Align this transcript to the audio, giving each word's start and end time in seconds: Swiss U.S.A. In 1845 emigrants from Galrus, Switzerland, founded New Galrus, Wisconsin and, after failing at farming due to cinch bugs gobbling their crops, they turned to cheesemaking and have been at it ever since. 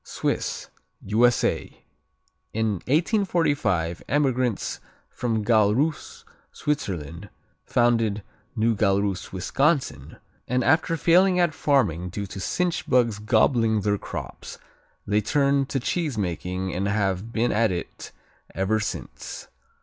Swiss 0.03 0.67
U.S.A. 1.03 1.83
In 2.53 2.67
1845 2.87 4.01
emigrants 4.09 4.79
from 5.11 5.45
Galrus, 5.45 6.23
Switzerland, 6.51 7.29
founded 7.65 8.23
New 8.55 8.75
Galrus, 8.75 9.31
Wisconsin 9.31 10.17
and, 10.47 10.63
after 10.63 10.97
failing 10.97 11.39
at 11.39 11.53
farming 11.53 12.09
due 12.09 12.25
to 12.25 12.39
cinch 12.39 12.89
bugs 12.89 13.19
gobbling 13.19 13.81
their 13.81 13.99
crops, 13.99 14.57
they 15.05 15.21
turned 15.21 15.69
to 15.69 15.79
cheesemaking 15.79 16.73
and 16.75 16.87
have 16.87 17.31
been 17.31 17.51
at 17.51 17.71
it 17.71 18.11
ever 18.55 18.79
since. 18.79 19.49